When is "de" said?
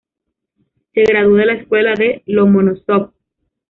1.35-1.45, 1.93-2.23